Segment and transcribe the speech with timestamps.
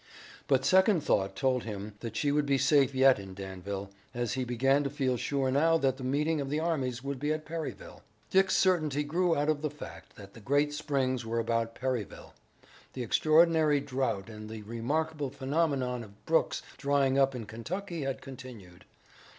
[0.47, 4.43] But second thought told him that she would be safe yet in Danville, as he
[4.43, 8.01] began to feel sure now that the meeting of the armies would be at Perryville.
[8.31, 12.33] Dick's certainty grew out of the fact that the great springs were about Perryville.
[12.93, 18.85] The extraordinary drouth and the remarkable phenomenon of brooks drying up in Kentucky had continued.